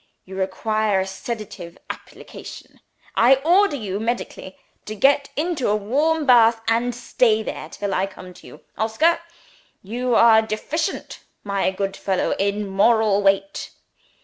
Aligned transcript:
You 0.25 0.35
require 0.35 0.99
a 1.01 1.05
sedative 1.05 1.77
application. 1.91 2.79
I 3.15 3.35
order 3.35 3.75
you, 3.75 3.99
medically, 3.99 4.57
to 4.85 4.95
get 4.95 5.29
into 5.35 5.67
a 5.69 5.75
warm 5.75 6.25
bath, 6.25 6.59
and 6.67 6.95
stay 6.95 7.43
there 7.43 7.69
till 7.69 7.93
I 7.93 8.07
come 8.07 8.33
to 8.33 8.47
you. 8.47 8.61
Oscar! 8.79 9.19
you 9.83 10.15
are 10.15 10.41
deficient, 10.41 11.19
my 11.43 11.69
good 11.69 11.95
fellow, 11.95 12.31
in 12.39 12.65
moral 12.67 13.21
weight. 13.21 13.69